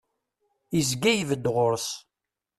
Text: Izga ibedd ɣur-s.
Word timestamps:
Izga 0.79 1.11
ibedd 1.17 1.45
ɣur-s. 1.55 1.87